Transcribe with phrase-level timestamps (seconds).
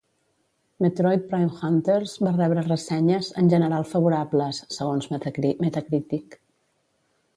[0.83, 6.41] "Metroid Prime Hunters" va rebre ressenyes "en general favorables", segons Metacritic.